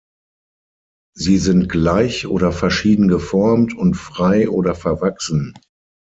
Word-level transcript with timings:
Sie 1.15 1.37
sind 1.37 1.69
gleich 1.69 2.25
oder 2.25 2.51
verschieden 2.51 3.07
geformt 3.07 3.75
und 3.77 3.93
frei 3.93 4.49
oder 4.49 4.73
verwachsen. 4.73 5.53